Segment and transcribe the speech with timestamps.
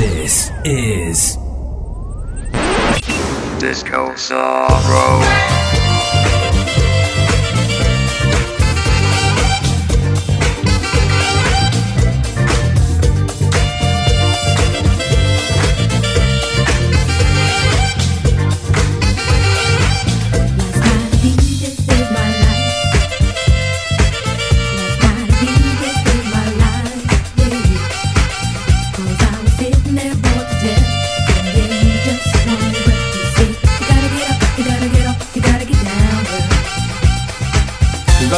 [0.00, 1.36] This is
[3.60, 5.59] Discosauro.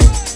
[0.00, 0.31] down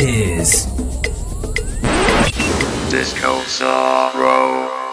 [0.00, 0.66] is
[2.90, 4.87] Discosauro.